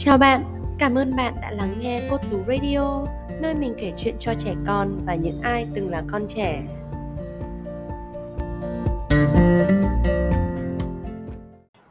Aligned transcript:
Chào 0.00 0.18
bạn, 0.18 0.44
cảm 0.78 0.94
ơn 0.94 1.16
bạn 1.16 1.34
đã 1.42 1.50
lắng 1.50 1.78
nghe 1.80 2.02
Cô 2.10 2.16
Tú 2.16 2.38
Radio, 2.48 3.06
nơi 3.40 3.54
mình 3.54 3.74
kể 3.78 3.92
chuyện 3.96 4.14
cho 4.18 4.34
trẻ 4.34 4.54
con 4.66 5.00
và 5.06 5.14
những 5.14 5.40
ai 5.40 5.66
từng 5.74 5.90
là 5.90 6.04
con 6.10 6.26
trẻ. 6.28 6.62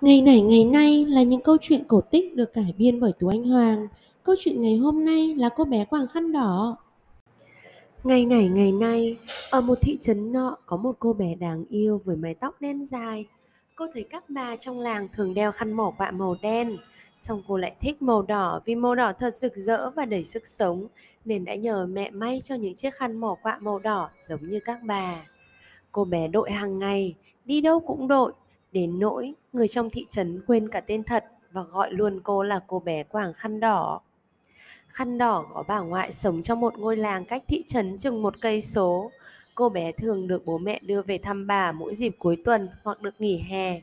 Ngày 0.01 0.21
này 0.21 0.41
ngày 0.41 0.65
nay 0.65 1.05
là 1.05 1.23
những 1.23 1.41
câu 1.41 1.57
chuyện 1.61 1.83
cổ 1.87 2.01
tích 2.01 2.35
được 2.35 2.53
cải 2.53 2.73
biên 2.77 2.99
bởi 2.99 3.11
Tú 3.19 3.27
Anh 3.27 3.43
Hoàng. 3.43 3.87
Câu 4.23 4.35
chuyện 4.39 4.57
ngày 4.57 4.77
hôm 4.77 5.05
nay 5.05 5.35
là 5.35 5.49
cô 5.49 5.65
bé 5.65 5.85
quàng 5.85 6.07
khăn 6.07 6.31
đỏ. 6.31 6.77
Ngày 8.03 8.25
này 8.25 8.49
ngày 8.49 8.71
nay, 8.71 9.17
ở 9.51 9.61
một 9.61 9.77
thị 9.81 9.97
trấn 10.01 10.31
nọ 10.31 10.57
có 10.65 10.77
một 10.77 10.95
cô 10.99 11.13
bé 11.13 11.35
đáng 11.35 11.65
yêu 11.69 12.01
với 12.05 12.15
mái 12.15 12.35
tóc 12.35 12.61
đen 12.61 12.85
dài, 12.85 13.25
Cô 13.77 13.85
thấy 13.93 14.03
các 14.03 14.29
bà 14.29 14.55
trong 14.55 14.79
làng 14.79 15.07
thường 15.13 15.33
đeo 15.33 15.51
khăn 15.51 15.73
mỏ 15.73 15.93
quạ 15.97 16.11
màu 16.11 16.35
đen, 16.41 16.77
xong 17.17 17.43
cô 17.47 17.57
lại 17.57 17.75
thích 17.79 18.01
màu 18.01 18.21
đỏ 18.21 18.61
vì 18.65 18.75
màu 18.75 18.95
đỏ 18.95 19.13
thật 19.19 19.33
rực 19.33 19.55
rỡ 19.55 19.89
và 19.89 20.05
đầy 20.05 20.23
sức 20.23 20.47
sống, 20.47 20.87
nên 21.25 21.45
đã 21.45 21.55
nhờ 21.55 21.87
mẹ 21.89 22.11
may 22.11 22.41
cho 22.43 22.55
những 22.55 22.75
chiếc 22.75 22.93
khăn 22.93 23.17
mỏ 23.17 23.35
quạ 23.43 23.57
màu 23.61 23.79
đỏ 23.79 24.09
giống 24.21 24.47
như 24.47 24.59
các 24.59 24.79
bà. 24.83 25.25
Cô 25.91 26.05
bé 26.05 26.27
đội 26.27 26.51
hàng 26.51 26.79
ngày, 26.79 27.15
đi 27.45 27.61
đâu 27.61 27.79
cũng 27.79 28.07
đội, 28.07 28.33
đến 28.71 28.99
nỗi 28.99 29.33
người 29.53 29.67
trong 29.67 29.89
thị 29.89 30.05
trấn 30.09 30.41
quên 30.47 30.69
cả 30.69 30.79
tên 30.79 31.03
thật 31.03 31.25
và 31.51 31.61
gọi 31.61 31.93
luôn 31.93 32.19
cô 32.23 32.43
là 32.43 32.59
cô 32.67 32.79
bé 32.79 33.03
quàng 33.03 33.33
khăn 33.33 33.59
đỏ. 33.59 34.01
Khăn 34.87 35.17
đỏ 35.17 35.45
có 35.53 35.63
bà 35.67 35.79
ngoại 35.79 36.11
sống 36.11 36.41
trong 36.41 36.59
một 36.59 36.77
ngôi 36.77 36.97
làng 36.97 37.25
cách 37.25 37.43
thị 37.47 37.63
trấn 37.67 37.97
chừng 37.97 38.21
một 38.21 38.33
cây 38.41 38.61
số. 38.61 39.11
Cô 39.57 39.69
bé 39.69 39.91
thường 39.91 40.27
được 40.27 40.45
bố 40.45 40.57
mẹ 40.57 40.79
đưa 40.83 41.01
về 41.01 41.17
thăm 41.17 41.47
bà 41.47 41.71
mỗi 41.71 41.95
dịp 41.95 42.15
cuối 42.19 42.37
tuần 42.45 42.69
hoặc 42.83 43.01
được 43.01 43.21
nghỉ 43.21 43.37
hè. 43.37 43.81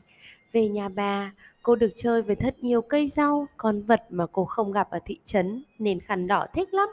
Về 0.51 0.67
nhà 0.67 0.89
bà, 0.89 1.33
cô 1.61 1.75
được 1.75 1.89
chơi 1.95 2.21
với 2.21 2.35
thật 2.35 2.55
nhiều 2.59 2.81
cây 2.81 3.07
rau, 3.07 3.47
con 3.57 3.81
vật 3.81 4.03
mà 4.09 4.25
cô 4.31 4.45
không 4.45 4.71
gặp 4.71 4.89
ở 4.89 4.99
thị 5.05 5.19
trấn 5.23 5.63
nên 5.79 5.99
khăn 5.99 6.27
đỏ 6.27 6.45
thích 6.53 6.73
lắm. 6.73 6.89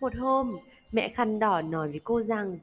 Một 0.00 0.16
hôm, 0.16 0.56
mẹ 0.92 1.08
khăn 1.08 1.38
đỏ 1.38 1.62
nói 1.62 1.88
với 1.88 2.00
cô 2.04 2.22
rằng 2.22 2.58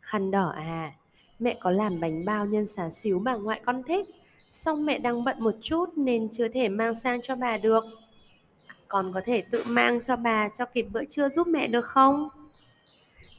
Khăn 0.00 0.30
đỏ 0.30 0.52
à, 0.56 0.92
mẹ 1.38 1.56
có 1.60 1.70
làm 1.70 2.00
bánh 2.00 2.24
bao 2.24 2.46
nhân 2.46 2.66
xá 2.66 2.90
xíu 2.90 3.18
bà 3.18 3.34
ngoại 3.34 3.60
con 3.64 3.82
thích. 3.82 4.08
Xong 4.52 4.86
mẹ 4.86 4.98
đang 4.98 5.24
bận 5.24 5.36
một 5.40 5.54
chút 5.60 5.86
nên 5.96 6.28
chưa 6.28 6.48
thể 6.48 6.68
mang 6.68 6.94
sang 6.94 7.22
cho 7.22 7.36
bà 7.36 7.58
được. 7.58 7.84
Con 8.88 9.12
có 9.14 9.20
thể 9.24 9.42
tự 9.50 9.62
mang 9.66 10.00
cho 10.00 10.16
bà 10.16 10.48
cho 10.48 10.64
kịp 10.64 10.86
bữa 10.92 11.04
trưa 11.04 11.28
giúp 11.28 11.46
mẹ 11.46 11.66
được 11.66 11.84
không? 11.84 12.28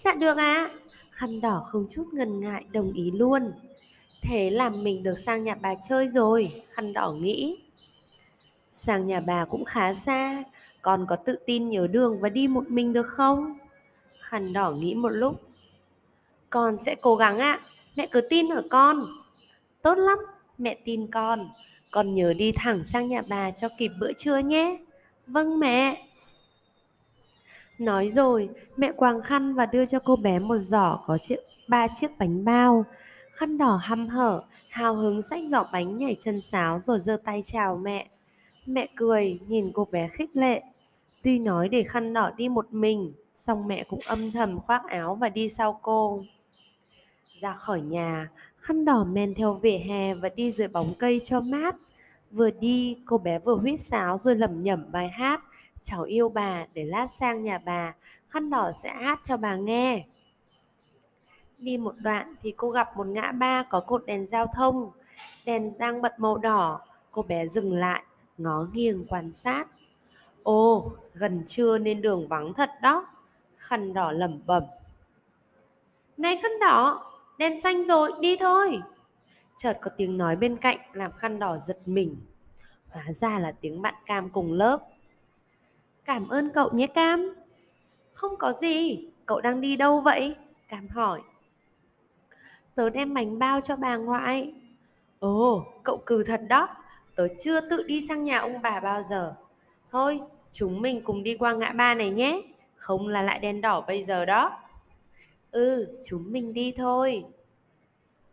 Dạ 0.03 0.13
được 0.13 0.37
ạ. 0.37 0.53
À. 0.53 0.69
Khăn 1.11 1.41
đỏ 1.41 1.63
không 1.65 1.85
chút 1.89 2.07
ngần 2.13 2.39
ngại 2.39 2.65
đồng 2.71 2.93
ý 2.93 3.11
luôn. 3.11 3.53
Thế 4.21 4.49
là 4.49 4.69
mình 4.69 5.03
được 5.03 5.17
sang 5.17 5.41
nhà 5.41 5.55
bà 5.55 5.75
chơi 5.89 6.07
rồi, 6.07 6.63
khăn 6.69 6.93
đỏ 6.93 7.11
nghĩ. 7.11 7.57
Sang 8.71 9.07
nhà 9.07 9.19
bà 9.19 9.45
cũng 9.45 9.65
khá 9.65 9.93
xa, 9.93 10.43
còn 10.81 11.05
có 11.07 11.15
tự 11.15 11.35
tin 11.45 11.67
nhớ 11.67 11.87
đường 11.87 12.19
và 12.19 12.29
đi 12.29 12.47
một 12.47 12.69
mình 12.69 12.93
được 12.93 13.07
không? 13.07 13.57
Khăn 14.19 14.53
đỏ 14.53 14.71
nghĩ 14.71 14.95
một 14.95 15.09
lúc. 15.09 15.41
Con 16.49 16.77
sẽ 16.77 16.95
cố 16.95 17.15
gắng 17.15 17.39
ạ, 17.39 17.51
à. 17.51 17.65
mẹ 17.95 18.07
cứ 18.11 18.21
tin 18.21 18.49
ở 18.49 18.63
con. 18.69 19.03
Tốt 19.81 19.95
lắm, 19.95 20.19
mẹ 20.57 20.77
tin 20.85 21.07
con. 21.07 21.49
Con 21.91 22.13
nhớ 22.13 22.33
đi 22.33 22.51
thẳng 22.51 22.83
sang 22.83 23.07
nhà 23.07 23.21
bà 23.29 23.51
cho 23.51 23.69
kịp 23.77 23.91
bữa 23.99 24.13
trưa 24.13 24.37
nhé. 24.37 24.77
Vâng 25.27 25.59
mẹ. 25.59 26.07
Nói 27.83 28.09
rồi, 28.09 28.49
mẹ 28.77 28.91
quàng 28.91 29.21
khăn 29.21 29.53
và 29.53 29.65
đưa 29.65 29.85
cho 29.85 29.99
cô 29.99 30.15
bé 30.15 30.39
một 30.39 30.57
giỏ 30.57 30.99
có 31.05 31.17
chiếc 31.17 31.39
ba 31.67 31.87
chiếc 31.87 32.17
bánh 32.17 32.45
bao. 32.45 32.85
Khăn 33.31 33.57
đỏ 33.57 33.79
hăm 33.83 34.07
hở, 34.07 34.43
hào 34.69 34.95
hứng 34.95 35.21
xách 35.21 35.43
giỏ 35.49 35.65
bánh 35.73 35.97
nhảy 35.97 36.15
chân 36.19 36.41
sáo 36.41 36.79
rồi 36.79 36.99
giơ 36.99 37.17
tay 37.23 37.41
chào 37.43 37.77
mẹ. 37.77 38.09
Mẹ 38.65 38.87
cười, 38.95 39.39
nhìn 39.47 39.71
cô 39.73 39.87
bé 39.91 40.07
khích 40.07 40.29
lệ. 40.33 40.63
Tuy 41.23 41.39
nói 41.39 41.69
để 41.69 41.83
khăn 41.83 42.13
đỏ 42.13 42.31
đi 42.37 42.49
một 42.49 42.73
mình, 42.73 43.13
song 43.33 43.67
mẹ 43.67 43.83
cũng 43.89 43.99
âm 44.07 44.31
thầm 44.31 44.59
khoác 44.59 44.81
áo 44.89 45.15
và 45.15 45.29
đi 45.29 45.49
sau 45.49 45.79
cô. 45.81 46.23
Ra 47.35 47.53
khỏi 47.53 47.81
nhà, 47.81 48.29
khăn 48.57 48.85
đỏ 48.85 49.03
men 49.03 49.33
theo 49.33 49.53
vỉa 49.53 49.77
hè 49.77 50.13
và 50.15 50.29
đi 50.29 50.51
dưới 50.51 50.67
bóng 50.67 50.93
cây 50.99 51.21
cho 51.23 51.41
mát. 51.41 51.75
Vừa 52.31 52.51
đi, 52.51 52.97
cô 53.05 53.17
bé 53.17 53.39
vừa 53.39 53.55
huýt 53.55 53.79
sáo 53.79 54.17
rồi 54.17 54.35
lẩm 54.35 54.61
nhẩm 54.61 54.91
bài 54.91 55.07
hát 55.07 55.41
Cháu 55.83 56.03
yêu 56.03 56.29
bà 56.29 56.65
để 56.73 56.83
lát 56.83 57.07
sang 57.07 57.41
nhà 57.41 57.57
bà, 57.57 57.93
khăn 58.29 58.49
đỏ 58.49 58.71
sẽ 58.71 58.89
hát 58.89 59.19
cho 59.23 59.37
bà 59.37 59.55
nghe. 59.55 60.05
Đi 61.57 61.77
một 61.77 61.95
đoạn 61.97 62.35
thì 62.41 62.53
cô 62.57 62.69
gặp 62.69 62.97
một 62.97 63.07
ngã 63.07 63.31
ba 63.31 63.63
có 63.63 63.79
cột 63.79 64.05
đèn 64.05 64.25
giao 64.25 64.47
thông. 64.47 64.91
Đèn 65.45 65.77
đang 65.77 66.01
bật 66.01 66.19
màu 66.19 66.37
đỏ, 66.37 66.79
cô 67.11 67.21
bé 67.21 67.47
dừng 67.47 67.73
lại, 67.73 68.03
ngó 68.37 68.67
nghiêng 68.73 69.05
quan 69.09 69.31
sát. 69.31 69.67
Ồ, 70.43 70.91
gần 71.13 71.43
trưa 71.47 71.77
nên 71.77 72.01
đường 72.01 72.27
vắng 72.27 72.53
thật 72.53 72.69
đó. 72.81 73.07
Khăn 73.57 73.93
đỏ 73.93 74.11
lẩm 74.11 74.39
bẩm. 74.45 74.63
Này 76.17 76.39
khăn 76.41 76.51
đỏ, 76.59 77.11
đèn 77.37 77.61
xanh 77.61 77.85
rồi, 77.85 78.11
đi 78.19 78.37
thôi. 78.37 78.79
Chợt 79.57 79.77
có 79.81 79.91
tiếng 79.97 80.17
nói 80.17 80.35
bên 80.35 80.57
cạnh 80.57 80.77
làm 80.93 81.11
khăn 81.11 81.39
đỏ 81.39 81.57
giật 81.57 81.77
mình. 81.85 82.15
Hóa 82.89 83.03
ra 83.11 83.39
là 83.39 83.51
tiếng 83.61 83.81
bạn 83.81 83.95
Cam 84.05 84.29
cùng 84.29 84.51
lớp. 84.51 84.79
Cảm 86.05 86.27
ơn 86.27 86.49
cậu 86.53 86.69
nhé 86.73 86.87
Cam. 86.87 87.35
Không 88.11 88.35
có 88.37 88.51
gì, 88.51 89.07
cậu 89.25 89.41
đang 89.41 89.61
đi 89.61 89.75
đâu 89.75 90.01
vậy? 90.01 90.35
Cam 90.67 90.87
hỏi. 90.87 91.21
Tớ 92.75 92.89
đem 92.89 93.13
bánh 93.13 93.39
bao 93.39 93.61
cho 93.61 93.75
bà 93.75 93.97
ngoại. 93.97 94.53
Ồ, 95.19 95.65
cậu 95.83 95.97
cừ 96.05 96.23
thật 96.23 96.41
đó. 96.47 96.67
Tớ 97.15 97.27
chưa 97.37 97.61
tự 97.61 97.83
đi 97.83 98.01
sang 98.01 98.21
nhà 98.21 98.39
ông 98.39 98.61
bà 98.61 98.79
bao 98.79 99.01
giờ. 99.01 99.35
Thôi, 99.91 100.19
chúng 100.51 100.81
mình 100.81 101.01
cùng 101.03 101.23
đi 101.23 101.37
qua 101.37 101.53
ngã 101.53 101.71
ba 101.71 101.93
này 101.93 102.09
nhé. 102.09 102.41
Không 102.75 103.07
là 103.07 103.21
lại 103.21 103.39
đèn 103.39 103.61
đỏ 103.61 103.81
bây 103.81 104.03
giờ 104.03 104.25
đó. 104.25 104.59
Ừ, 105.51 105.97
chúng 106.07 106.31
mình 106.31 106.53
đi 106.53 106.73
thôi. 106.77 107.23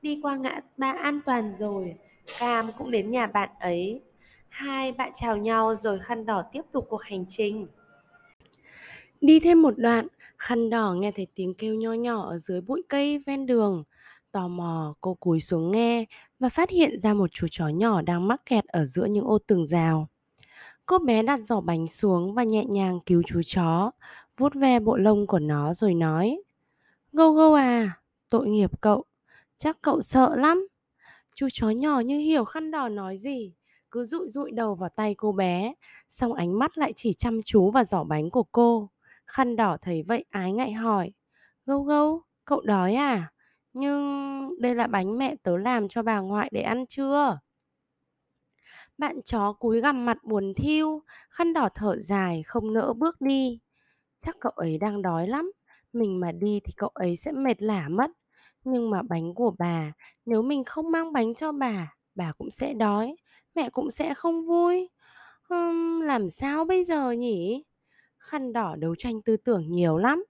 Đi 0.02 0.20
qua 0.22 0.36
ngã 0.36 0.60
ba 0.76 0.92
an 1.02 1.20
toàn 1.26 1.50
rồi, 1.50 1.94
Cam 2.38 2.66
cũng 2.78 2.90
đến 2.90 3.10
nhà 3.10 3.26
bạn 3.26 3.48
ấy. 3.60 4.02
Hai 4.50 4.92
bạn 4.92 5.10
chào 5.14 5.36
nhau 5.36 5.74
rồi 5.74 5.98
khăn 5.98 6.26
đỏ 6.26 6.42
tiếp 6.52 6.62
tục 6.72 6.86
cuộc 6.88 7.02
hành 7.02 7.24
trình. 7.28 7.66
Đi 9.20 9.40
thêm 9.40 9.62
một 9.62 9.74
đoạn, 9.78 10.06
khăn 10.36 10.70
đỏ 10.70 10.94
nghe 10.94 11.12
thấy 11.12 11.26
tiếng 11.34 11.54
kêu 11.54 11.74
nho 11.74 11.92
nhỏ 11.92 12.22
ở 12.28 12.38
dưới 12.38 12.60
bụi 12.60 12.82
cây 12.88 13.18
ven 13.26 13.46
đường. 13.46 13.84
Tò 14.32 14.48
mò, 14.48 14.94
cô 15.00 15.14
cúi 15.14 15.40
xuống 15.40 15.70
nghe 15.70 16.04
và 16.38 16.48
phát 16.48 16.70
hiện 16.70 16.98
ra 16.98 17.14
một 17.14 17.32
chú 17.32 17.46
chó 17.50 17.68
nhỏ 17.68 18.02
đang 18.02 18.28
mắc 18.28 18.46
kẹt 18.46 18.64
ở 18.64 18.84
giữa 18.84 19.04
những 19.04 19.24
ô 19.24 19.38
tường 19.38 19.66
rào. 19.66 20.08
Cô 20.86 20.98
bé 20.98 21.22
đặt 21.22 21.40
giỏ 21.40 21.60
bánh 21.60 21.88
xuống 21.88 22.34
và 22.34 22.42
nhẹ 22.42 22.64
nhàng 22.64 23.00
cứu 23.06 23.22
chú 23.26 23.40
chó, 23.46 23.90
vuốt 24.36 24.54
ve 24.54 24.80
bộ 24.80 24.96
lông 24.96 25.26
của 25.26 25.38
nó 25.38 25.74
rồi 25.74 25.94
nói 25.94 26.42
Gâu 27.12 27.32
gâu 27.32 27.54
à, 27.54 28.00
tội 28.30 28.48
nghiệp 28.48 28.80
cậu, 28.80 29.04
chắc 29.56 29.82
cậu 29.82 30.00
sợ 30.00 30.36
lắm. 30.36 30.68
Chú 31.34 31.48
chó 31.52 31.70
nhỏ 31.70 32.00
như 32.00 32.18
hiểu 32.18 32.44
khăn 32.44 32.70
đỏ 32.70 32.88
nói 32.88 33.16
gì, 33.16 33.52
cứ 33.90 34.04
rụi 34.04 34.28
rụi 34.28 34.50
đầu 34.50 34.74
vào 34.74 34.88
tay 34.96 35.14
cô 35.14 35.32
bé, 35.32 35.74
xong 36.08 36.34
ánh 36.34 36.58
mắt 36.58 36.78
lại 36.78 36.92
chỉ 36.96 37.12
chăm 37.12 37.40
chú 37.44 37.70
vào 37.70 37.84
giỏ 37.84 38.04
bánh 38.04 38.30
của 38.30 38.44
cô. 38.52 38.90
Khăn 39.26 39.56
đỏ 39.56 39.76
thấy 39.82 40.02
vậy 40.08 40.24
ái 40.30 40.52
ngại 40.52 40.72
hỏi, 40.72 41.12
gâu 41.66 41.82
gâu, 41.82 42.22
cậu 42.44 42.60
đói 42.60 42.94
à? 42.94 43.32
Nhưng 43.72 44.50
đây 44.60 44.74
là 44.74 44.86
bánh 44.86 45.18
mẹ 45.18 45.34
tớ 45.42 45.56
làm 45.56 45.88
cho 45.88 46.02
bà 46.02 46.18
ngoại 46.20 46.48
để 46.52 46.62
ăn 46.62 46.86
chưa? 46.86 47.38
Bạn 48.98 49.22
chó 49.24 49.52
cúi 49.52 49.80
gằm 49.80 50.06
mặt 50.06 50.18
buồn 50.24 50.52
thiu, 50.56 51.02
khăn 51.30 51.52
đỏ 51.52 51.68
thở 51.74 52.00
dài 52.00 52.42
không 52.42 52.72
nỡ 52.72 52.92
bước 52.92 53.20
đi. 53.20 53.60
Chắc 54.16 54.36
cậu 54.40 54.52
ấy 54.52 54.78
đang 54.78 55.02
đói 55.02 55.28
lắm, 55.28 55.52
mình 55.92 56.20
mà 56.20 56.32
đi 56.32 56.60
thì 56.64 56.72
cậu 56.76 56.88
ấy 56.94 57.16
sẽ 57.16 57.32
mệt 57.32 57.62
lả 57.62 57.88
mất. 57.88 58.10
Nhưng 58.64 58.90
mà 58.90 59.02
bánh 59.02 59.34
của 59.34 59.54
bà, 59.58 59.92
nếu 60.26 60.42
mình 60.42 60.64
không 60.64 60.90
mang 60.90 61.12
bánh 61.12 61.34
cho 61.34 61.52
bà, 61.52 61.94
bà 62.14 62.32
cũng 62.32 62.50
sẽ 62.50 62.74
đói, 62.74 63.16
mẹ 63.60 63.70
cũng 63.70 63.90
sẽ 63.90 64.14
không 64.14 64.46
vui. 64.46 64.88
Hừm, 65.42 66.00
làm 66.00 66.30
sao 66.30 66.64
bây 66.64 66.84
giờ 66.84 67.10
nhỉ? 67.10 67.64
Khăn 68.18 68.52
đỏ 68.52 68.76
đấu 68.78 68.94
tranh 68.94 69.22
tư 69.22 69.36
tưởng 69.36 69.72
nhiều 69.72 69.98
lắm. 69.98 70.24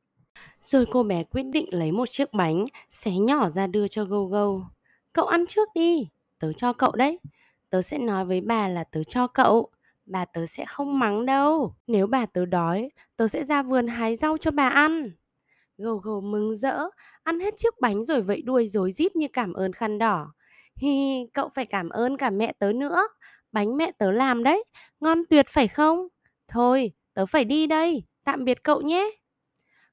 Rồi 0.62 0.86
cô 0.90 1.02
bé 1.02 1.24
quyết 1.24 1.42
định 1.42 1.66
lấy 1.70 1.92
một 1.92 2.10
chiếc 2.10 2.32
bánh, 2.32 2.64
xé 2.90 3.10
nhỏ 3.10 3.50
ra 3.50 3.66
đưa 3.66 3.88
cho 3.88 4.04
Gâu 4.04 4.24
Gâu. 4.24 4.62
Cậu 5.12 5.26
ăn 5.26 5.46
trước 5.46 5.68
đi, 5.74 6.08
tớ 6.38 6.52
cho 6.52 6.72
cậu 6.72 6.92
đấy. 6.92 7.18
Tớ 7.70 7.82
sẽ 7.82 7.98
nói 7.98 8.24
với 8.26 8.40
bà 8.40 8.68
là 8.68 8.84
tớ 8.84 9.04
cho 9.04 9.26
cậu. 9.26 9.68
Bà 10.06 10.24
tớ 10.24 10.46
sẽ 10.46 10.64
không 10.64 10.98
mắng 10.98 11.26
đâu. 11.26 11.74
Nếu 11.86 12.06
bà 12.06 12.26
tớ 12.26 12.46
đói, 12.46 12.90
tớ 13.16 13.28
sẽ 13.28 13.44
ra 13.44 13.62
vườn 13.62 13.86
hái 13.86 14.16
rau 14.16 14.36
cho 14.36 14.50
bà 14.50 14.68
ăn. 14.68 15.10
Gâu 15.78 15.96
gâu 15.96 16.20
mừng 16.20 16.54
rỡ, 16.54 16.78
ăn 17.22 17.40
hết 17.40 17.54
chiếc 17.56 17.80
bánh 17.80 18.04
rồi 18.04 18.22
vẫy 18.22 18.42
đuôi 18.42 18.66
rối 18.66 18.92
rít 18.92 19.16
như 19.16 19.26
cảm 19.32 19.52
ơn 19.52 19.72
khăn 19.72 19.98
đỏ. 19.98 20.32
Hi, 20.80 20.88
hi, 20.88 21.26
cậu 21.34 21.48
phải 21.48 21.66
cảm 21.66 21.88
ơn 21.88 22.16
cả 22.16 22.30
mẹ 22.30 22.52
tớ 22.58 22.72
nữa. 22.72 23.02
Bánh 23.52 23.76
mẹ 23.76 23.92
tớ 23.98 24.12
làm 24.12 24.42
đấy, 24.42 24.64
ngon 25.00 25.22
tuyệt 25.30 25.46
phải 25.48 25.68
không? 25.68 26.08
Thôi, 26.48 26.92
tớ 27.14 27.26
phải 27.26 27.44
đi 27.44 27.66
đây, 27.66 28.02
tạm 28.24 28.44
biệt 28.44 28.64
cậu 28.64 28.80
nhé. 28.80 29.10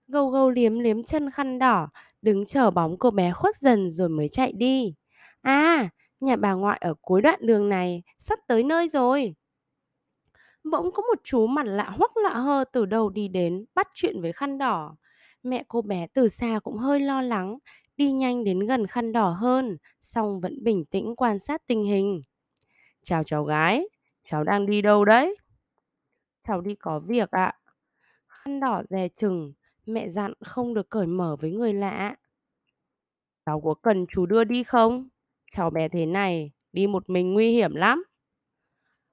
Gâu 0.08 0.30
gâu 0.30 0.50
liếm 0.50 0.80
liếm 0.80 1.04
chân 1.04 1.32
khăn 1.32 1.60
đỏ, 1.60 1.90
đứng 2.22 2.46
chờ 2.46 2.72
bóng 2.72 2.98
cô 3.00 3.12
bé 3.12 3.34
khuất 3.34 3.56
dần 3.56 3.90
rồi 3.90 4.10
mới 4.10 4.30
chạy 4.30 4.52
đi. 4.56 4.94
À, 5.42 5.90
nhà 6.20 6.36
bà 6.36 6.54
ngoại 6.54 6.78
ở 6.82 6.94
cuối 7.02 7.22
đoạn 7.22 7.40
đường 7.44 7.70
này, 7.70 8.04
sắp 8.20 8.40
tới 8.48 8.64
nơi 8.64 8.88
rồi. 8.88 9.36
Bỗng 10.72 10.92
có 10.92 11.02
một 11.04 11.20
chú 11.24 11.48
mặt 11.48 11.66
lạ 11.66 11.90
hoắc 11.98 12.18
lạ 12.18 12.34
hơ 12.34 12.64
từ 12.74 12.86
đầu 12.86 13.10
đi 13.10 13.28
đến, 13.28 13.66
bắt 13.76 13.88
chuyện 13.94 14.22
với 14.22 14.34
khăn 14.34 14.58
đỏ. 14.58 14.96
Mẹ 15.44 15.64
cô 15.68 15.82
bé 15.82 16.08
từ 16.14 16.28
xa 16.28 16.60
cũng 16.64 16.78
hơi 16.78 17.00
lo 17.00 17.22
lắng, 17.22 17.58
đi 17.98 18.12
nhanh 18.12 18.44
đến 18.44 18.60
gần 18.60 18.88
khăn 18.88 19.12
đỏ 19.12 19.30
hơn, 19.30 19.78
xong 20.02 20.40
vẫn 20.40 20.64
bình 20.64 20.86
tĩnh 20.86 21.16
quan 21.16 21.40
sát 21.40 21.68
tình 21.68 21.84
hình. 21.84 22.22
Chào 23.04 23.24
cháu 23.24 23.44
gái, 23.44 23.88
cháu 24.22 24.44
đang 24.44 24.66
đi 24.66 24.82
đâu 24.82 25.06
đấy? 25.06 25.38
Cháu 26.40 26.62
đi 26.62 26.76
có 26.76 27.00
việc 27.00 27.32
ạ. 27.32 27.54
Khăn 28.28 28.60
đỏ 28.60 28.84
dè 28.90 29.08
chừng, 29.10 29.54
mẹ 29.86 30.10
dặn 30.10 30.34
không 30.46 30.74
được 30.74 30.90
cởi 30.90 31.08
mở 31.08 31.36
với 31.40 31.52
người 31.52 31.74
lạ. 31.74 32.16
Cháu 33.46 33.62
có 33.62 33.74
cần 33.74 34.06
chú 34.08 34.26
đưa 34.26 34.44
đi 34.44 34.64
không? 34.64 35.10
Cháu 35.52 35.70
bé 35.70 35.90
thế 35.90 36.06
này, 36.06 36.52
đi 36.74 36.88
một 36.88 37.10
mình 37.10 37.34
nguy 37.34 37.52
hiểm 37.52 37.76
lắm. 37.76 38.04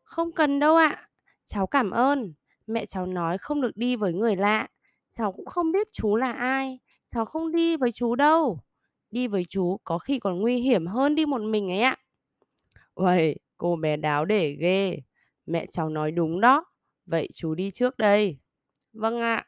Không 0.03 0.33
cần 0.33 0.61
đâu 0.61 0.77
ạ. 0.77 1.09
Cháu 1.45 1.67
cảm 1.67 1.91
ơn. 1.91 2.35
Mẹ 2.67 2.87
cháu 2.87 3.07
nói 3.07 3.39
không 3.39 3.61
được 3.61 3.77
đi 3.77 3.97
với 3.97 4.13
người 4.13 4.37
lạ. 4.37 4.69
Cháu 5.11 5.33
cũng 5.33 5.47
không 5.47 5.73
biết 5.73 5.93
chú 5.93 6.17
là 6.17 6.33
ai. 6.33 6.79
Cháu 7.07 7.25
không 7.25 7.53
đi 7.53 7.77
với 7.77 7.93
chú 7.93 8.15
đâu. 8.15 8.61
Đi 9.15 9.27
với 9.27 9.45
chú 9.49 9.77
có 9.85 9.99
khi 9.99 10.19
còn 10.19 10.41
nguy 10.41 10.57
hiểm 10.57 10.87
hơn 10.87 11.15
đi 11.15 11.27
một 11.27 11.43
mình 11.43 11.71
ấy 11.71 11.81
ạ. 11.81 11.97
Uầy, 12.95 13.37
cô 13.57 13.77
bé 13.77 13.97
đáo 13.97 14.25
để 14.25 14.57
ghê. 14.61 14.99
Mẹ 15.47 15.67
cháu 15.67 15.89
nói 15.89 16.11
đúng 16.11 16.41
đó. 16.41 16.65
Vậy 17.07 17.29
chú 17.33 17.55
đi 17.55 17.71
trước 17.71 17.99
đây. 17.99 18.39
Vâng 18.93 19.21
ạ. 19.21 19.47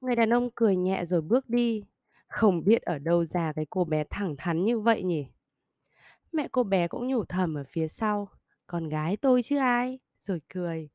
Người 0.00 0.16
đàn 0.16 0.34
ông 0.34 0.50
cười 0.54 0.76
nhẹ 0.76 1.04
rồi 1.04 1.20
bước 1.20 1.48
đi. 1.48 1.84
Không 2.28 2.64
biết 2.64 2.82
ở 2.82 2.98
đâu 2.98 3.24
ra 3.24 3.52
cái 3.52 3.66
cô 3.70 3.84
bé 3.84 4.04
thẳng 4.10 4.34
thắn 4.38 4.58
như 4.58 4.80
vậy 4.80 5.02
nhỉ? 5.02 5.26
Mẹ 6.32 6.48
cô 6.52 6.62
bé 6.62 6.88
cũng 6.88 7.08
nhủ 7.08 7.24
thầm 7.24 7.54
ở 7.54 7.64
phía 7.68 7.88
sau. 7.88 8.28
Con 8.66 8.88
gái 8.88 9.16
tôi 9.16 9.42
chứ 9.42 9.58
ai? 9.58 9.98
Rồi 10.18 10.40
cười. 10.54 10.88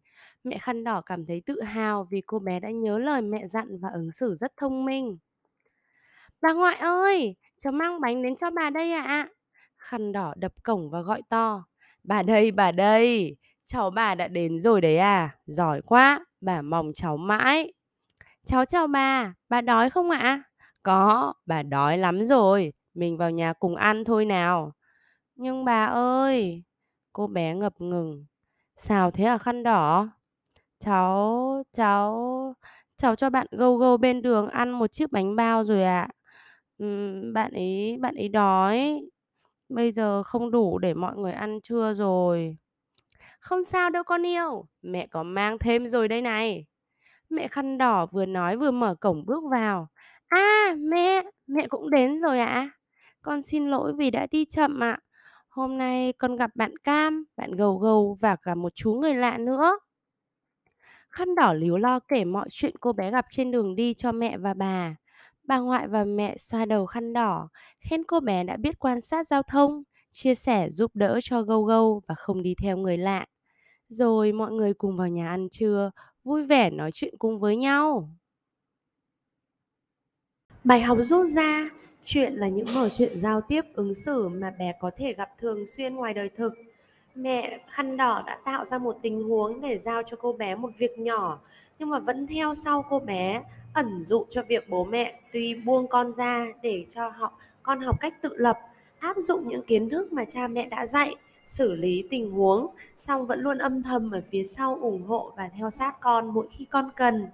Mẹ 0.44 0.57
khăn 0.57 0.83
đỏ 0.83 1.01
cảm 1.06 1.25
thấy 1.25 1.42
tự 1.45 1.62
hào 1.62 2.07
vì 2.12 2.22
cô 2.25 2.39
bé 2.39 2.60
đã 2.60 2.69
nhớ 2.69 3.00
lời 3.00 3.22
mẹ 3.22 3.48
dặn 3.48 3.80
và 3.80 3.89
ứng 3.94 4.12
xử 4.12 4.36
rất 4.36 4.54
thông 4.57 4.86
minh. 4.86 5.18
Bà 6.45 6.53
ngoại 6.53 6.77
ơi, 6.77 7.36
cháu 7.57 7.74
mang 7.74 8.01
bánh 8.01 8.21
đến 8.24 8.36
cho 8.36 8.50
bà 8.50 8.69
đây 8.69 8.92
ạ. 8.92 9.03
À. 9.03 9.27
Khăn 9.77 10.12
đỏ 10.12 10.33
đập 10.38 10.51
cổng 10.63 10.89
và 10.89 11.01
gọi 11.01 11.21
to. 11.30 11.63
Bà 12.03 12.24
đây, 12.24 12.51
bà 12.51 12.71
đây, 12.71 13.36
cháu 13.63 13.89
bà 13.89 14.15
đã 14.15 14.27
đến 14.27 14.59
rồi 14.59 14.81
đấy 14.81 14.97
à, 14.97 15.30
giỏi 15.45 15.81
quá, 15.81 16.25
bà 16.42 16.62
mong 16.62 16.92
cháu 16.94 17.18
mãi. 17.18 17.74
Cháu 18.45 18.65
chào 18.65 18.88
bà, 18.88 19.33
bà 19.50 19.62
đói 19.62 19.89
không 19.89 20.09
ạ? 20.09 20.44
Có, 20.83 21.33
bà 21.45 21.63
đói 21.63 21.97
lắm 21.97 22.24
rồi, 22.24 22.74
mình 22.94 23.18
vào 23.18 23.31
nhà 23.31 23.53
cùng 23.53 23.75
ăn 23.75 24.03
thôi 24.03 24.25
nào. 24.25 24.71
Nhưng 25.36 25.65
bà 25.65 25.86
ơi, 25.86 26.63
cô 27.13 27.27
bé 27.27 27.56
ngập 27.56 27.74
ngừng. 27.81 28.25
Sao 28.75 29.12
thế 29.12 29.24
à 29.25 29.38
khăn 29.38 29.63
đỏ? 29.63 30.09
Cháu, 30.80 31.63
cháu, 31.71 32.56
cháu 32.98 33.15
cho 33.15 33.30
bạn 33.30 33.48
gâu 33.51 33.77
gâu 33.77 33.98
bên 33.98 34.21
đường 34.21 34.48
ăn 34.50 34.71
một 34.71 34.88
chiếc 34.91 35.12
bánh 35.12 35.36
bao 35.36 35.63
rồi 35.63 35.83
ạ. 35.83 36.07
À. 36.12 36.15
Bạn 37.33 37.51
ấy, 37.54 37.98
bạn 38.01 38.16
ấy 38.16 38.30
đói. 38.30 39.01
Bây 39.69 39.92
giờ 39.92 40.24
không 40.24 40.51
đủ 40.51 40.77
để 40.77 40.94
mọi 40.94 41.18
người 41.18 41.31
ăn 41.33 41.60
trưa 41.63 41.94
rồi. 41.94 42.57
Không 43.39 43.63
sao 43.63 43.89
đâu 43.89 44.04
con 44.04 44.25
yêu, 44.25 44.66
mẹ 44.81 45.07
có 45.12 45.24
mang 45.24 45.57
thêm 45.60 45.88
rồi 45.88 46.07
đây 46.07 46.22
này. 46.22 46.66
Mẹ 47.30 47.48
khăn 47.48 47.77
đỏ 47.77 48.06
vừa 48.06 48.25
nói 48.25 48.57
vừa 48.57 48.72
mở 48.72 48.95
cổng 48.95 49.25
bước 49.25 49.44
vào. 49.51 49.88
À 50.27 50.75
mẹ, 50.77 51.24
mẹ 51.48 51.68
cũng 51.68 51.89
đến 51.89 52.22
rồi 52.22 52.39
ạ. 52.39 52.45
À? 52.45 52.72
Con 53.22 53.42
xin 53.42 53.68
lỗi 53.68 53.94
vì 53.98 54.12
đã 54.12 54.27
đi 54.31 54.45
chậm 54.45 54.83
ạ. 54.83 54.92
À. 54.92 55.00
Hôm 55.50 55.77
nay 55.77 56.13
con 56.13 56.36
gặp 56.36 56.51
bạn 56.56 56.77
Cam, 56.77 57.25
bạn 57.38 57.51
Gầu 57.51 57.77
Gầu 57.77 58.18
và 58.22 58.36
cả 58.36 58.56
một 58.56 58.75
chú 58.75 58.94
người 58.94 59.16
lạ 59.16 59.38
nữa. 59.38 59.80
Khăn 61.10 61.36
đỏ 61.36 61.54
líu 61.54 61.77
lo 61.77 62.00
kể 62.00 62.25
mọi 62.25 62.48
chuyện 62.51 62.75
cô 62.80 62.94
bé 62.94 63.12
gặp 63.12 63.25
trên 63.30 63.51
đường 63.51 63.75
đi 63.75 63.94
cho 63.94 64.12
mẹ 64.12 64.38
và 64.38 64.54
bà. 64.54 64.95
Bà 65.47 65.59
ngoại 65.59 65.88
và 65.88 66.03
mẹ 66.03 66.38
xoa 66.38 66.65
đầu 66.65 66.86
khăn 66.86 67.13
đỏ, 67.13 67.50
khen 67.80 68.03
cô 68.03 68.19
bé 68.19 68.44
đã 68.44 68.57
biết 68.57 68.80
quan 68.80 69.01
sát 69.01 69.27
giao 69.27 69.44
thông, 69.44 69.83
chia 70.09 70.36
sẻ 70.36 70.69
giúp 70.69 70.92
đỡ 70.94 71.19
cho 71.24 71.42
Gâu 71.42 71.63
Gâu 71.63 72.01
và 72.07 72.15
không 72.15 72.42
đi 72.44 72.56
theo 72.62 72.77
người 72.77 72.97
lạ. 72.97 73.25
Rồi 73.89 74.33
mọi 74.33 74.51
người 74.51 74.74
cùng 74.74 74.97
vào 74.97 75.07
nhà 75.07 75.30
ăn 75.30 75.47
trưa, 75.51 75.92
vui 76.24 76.45
vẻ 76.45 76.69
nói 76.69 76.92
chuyện 76.94 77.13
cùng 77.19 77.39
với 77.39 77.56
nhau. 77.56 78.09
Bài 80.63 80.81
học 80.81 80.97
rút 81.01 81.27
ra, 81.27 81.69
chuyện 82.03 82.33
là 82.33 82.48
những 82.48 82.68
mở 82.75 82.89
chuyện 82.89 83.19
giao 83.19 83.41
tiếp 83.41 83.62
ứng 83.74 83.94
xử 83.94 84.27
mà 84.27 84.51
bé 84.59 84.74
có 84.80 84.91
thể 84.98 85.13
gặp 85.13 85.30
thường 85.38 85.65
xuyên 85.65 85.95
ngoài 85.95 86.13
đời 86.13 86.30
thực. 86.30 86.53
Mẹ 87.15 87.59
khăn 87.69 87.97
đỏ 87.97 88.23
đã 88.27 88.38
tạo 88.45 88.65
ra 88.65 88.77
một 88.77 88.97
tình 89.01 89.23
huống 89.23 89.62
để 89.62 89.77
giao 89.77 90.03
cho 90.03 90.17
cô 90.21 90.33
bé 90.33 90.56
một 90.56 90.69
việc 90.77 91.00
nhỏ, 91.00 91.39
nhưng 91.79 91.89
mà 91.89 92.00
vẫn 92.00 92.27
theo 92.27 92.53
sau 92.53 92.85
cô 92.89 93.00
bé, 93.00 93.41
ẩn 93.73 94.00
dụ 94.00 94.25
cho 94.29 94.44
việc 94.50 94.69
bố 94.69 94.83
mẹ 94.83 95.19
tuy 95.31 95.56
buông 95.56 95.88
con 95.88 96.12
ra 96.12 96.45
để 96.62 96.85
cho 96.88 97.09
họ, 97.09 97.33
con 97.63 97.81
học 97.81 97.95
cách 98.01 98.21
tự 98.21 98.29
lập, 98.35 98.59
áp 99.00 99.17
dụng 99.17 99.45
những 99.45 99.62
kiến 99.62 99.89
thức 99.89 100.13
mà 100.13 100.25
cha 100.25 100.47
mẹ 100.47 100.67
đã 100.69 100.85
dạy, 100.85 101.15
xử 101.45 101.73
lý 101.73 102.07
tình 102.09 102.31
huống 102.31 102.67
xong 102.97 103.27
vẫn 103.27 103.39
luôn 103.39 103.57
âm 103.57 103.83
thầm 103.83 104.12
ở 104.12 104.21
phía 104.29 104.44
sau 104.44 104.77
ủng 104.81 105.03
hộ 105.07 105.33
và 105.38 105.50
theo 105.57 105.69
sát 105.69 106.00
con 106.00 106.33
mỗi 106.33 106.47
khi 106.51 106.65
con 106.65 106.89
cần. 106.95 107.27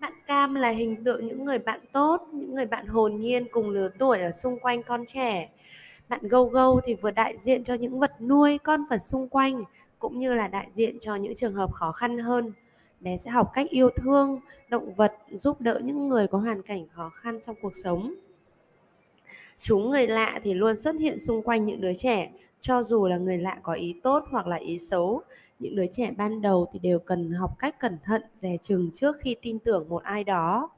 Bạn 0.00 0.12
cam 0.26 0.54
là 0.54 0.68
hình 0.68 1.04
tượng 1.04 1.24
những 1.24 1.44
người 1.44 1.58
bạn 1.58 1.80
tốt, 1.92 2.28
những 2.32 2.54
người 2.54 2.66
bạn 2.66 2.86
hồn 2.86 3.20
nhiên 3.20 3.46
cùng 3.50 3.70
lứa 3.70 3.88
tuổi 3.98 4.18
ở 4.18 4.30
xung 4.30 4.58
quanh 4.58 4.82
con 4.82 5.04
trẻ 5.06 5.48
bạn 6.08 6.20
gâu 6.22 6.44
gâu 6.44 6.80
thì 6.84 6.94
vừa 6.94 7.10
đại 7.10 7.34
diện 7.38 7.62
cho 7.62 7.74
những 7.74 7.98
vật 7.98 8.20
nuôi, 8.20 8.58
con 8.58 8.84
vật 8.90 8.98
xung 8.98 9.28
quanh, 9.28 9.60
cũng 9.98 10.18
như 10.18 10.34
là 10.34 10.48
đại 10.48 10.66
diện 10.70 10.98
cho 11.00 11.14
những 11.14 11.34
trường 11.34 11.54
hợp 11.54 11.72
khó 11.72 11.92
khăn 11.92 12.18
hơn. 12.18 12.52
Bé 13.00 13.16
sẽ 13.16 13.30
học 13.30 13.50
cách 13.52 13.70
yêu 13.70 13.90
thương, 13.96 14.40
động 14.68 14.94
vật, 14.94 15.12
giúp 15.30 15.60
đỡ 15.60 15.80
những 15.84 16.08
người 16.08 16.26
có 16.26 16.38
hoàn 16.38 16.62
cảnh 16.62 16.86
khó 16.90 17.08
khăn 17.08 17.38
trong 17.42 17.56
cuộc 17.62 17.72
sống. 17.84 18.14
Chúng 19.56 19.90
người 19.90 20.06
lạ 20.06 20.40
thì 20.42 20.54
luôn 20.54 20.76
xuất 20.76 20.96
hiện 20.96 21.18
xung 21.18 21.42
quanh 21.42 21.64
những 21.64 21.80
đứa 21.80 21.94
trẻ, 21.94 22.30
cho 22.60 22.82
dù 22.82 23.06
là 23.06 23.18
người 23.18 23.38
lạ 23.38 23.58
có 23.62 23.72
ý 23.72 24.00
tốt 24.02 24.24
hoặc 24.30 24.46
là 24.46 24.56
ý 24.56 24.78
xấu. 24.78 25.22
Những 25.58 25.76
đứa 25.76 25.86
trẻ 25.90 26.10
ban 26.16 26.42
đầu 26.42 26.66
thì 26.72 26.78
đều 26.78 26.98
cần 26.98 27.30
học 27.30 27.50
cách 27.58 27.80
cẩn 27.80 27.98
thận, 28.04 28.22
dè 28.34 28.56
chừng 28.60 28.90
trước 28.92 29.16
khi 29.20 29.36
tin 29.42 29.58
tưởng 29.58 29.88
một 29.88 30.02
ai 30.02 30.24
đó. 30.24 30.70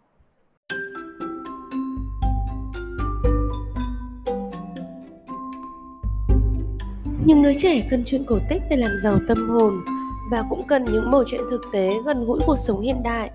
Nhưng 7.25 7.43
đứa 7.43 7.53
trẻ 7.53 7.87
cần 7.91 8.03
chuyện 8.07 8.25
cổ 8.25 8.39
tích 8.49 8.63
để 8.71 8.77
làm 8.77 8.97
giàu 8.97 9.19
tâm 9.29 9.49
hồn 9.51 9.85
và 10.31 10.45
cũng 10.51 10.67
cần 10.67 10.85
những 10.85 11.11
mẩu 11.11 11.25
chuyện 11.27 11.41
thực 11.51 11.61
tế 11.73 11.95
gần 12.05 12.25
gũi 12.25 12.41
cuộc 12.47 12.57
sống 12.57 12.81
hiện 12.81 13.03
đại 13.03 13.31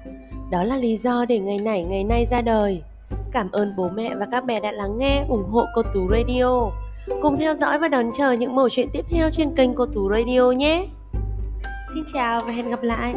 đó 0.51 0.63
là 0.63 0.77
lý 0.77 0.97
do 0.97 1.25
để 1.25 1.39
ngày 1.39 1.57
này 1.57 1.83
ngày 1.83 2.03
nay 2.03 2.25
ra 2.25 2.41
đời 2.41 2.83
Cảm 3.33 3.51
ơn 3.51 3.75
bố 3.75 3.89
mẹ 3.89 4.15
và 4.15 4.27
các 4.31 4.45
bé 4.45 4.59
đã 4.59 4.71
lắng 4.71 4.97
nghe, 4.97 5.25
ủng 5.29 5.49
hộ 5.49 5.65
cô 5.73 5.81
Tú 5.93 6.09
Radio. 6.11 6.71
Cùng 7.21 7.37
theo 7.37 7.55
dõi 7.55 7.79
và 7.79 7.87
đón 7.87 8.11
chờ 8.13 8.31
những 8.31 8.55
mẩu 8.55 8.69
chuyện 8.69 8.89
tiếp 8.93 9.05
theo 9.09 9.29
trên 9.29 9.55
kênh 9.55 9.73
cô 9.73 9.85
Tú 9.85 10.09
Radio 10.09 10.51
nhé. 10.51 10.87
Xin 11.93 12.03
chào 12.13 12.41
và 12.45 12.51
hẹn 12.51 12.69
gặp 12.69 12.83
lại. 12.83 13.13